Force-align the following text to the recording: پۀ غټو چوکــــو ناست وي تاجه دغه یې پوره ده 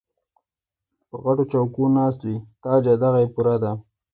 پۀ 1.09 1.15
غټو 1.23 1.43
چوکــــو 1.51 1.83
ناست 1.95 2.19
وي 2.25 2.35
تاجه 2.63 2.93
دغه 3.03 3.19
یې 3.23 3.27
پوره 3.33 3.55
ده 3.63 3.71